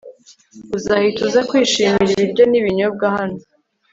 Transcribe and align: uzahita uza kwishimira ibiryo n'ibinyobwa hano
uzahita 0.77 1.19
uza 1.27 1.41
kwishimira 1.49 2.11
ibiryo 2.13 2.43
n'ibinyobwa 2.47 3.05
hano 3.15 3.39